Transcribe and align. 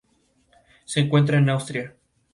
Se 0.85 0.99
encuentra 0.99 1.37
en 1.37 1.47
Austria. 1.51 1.95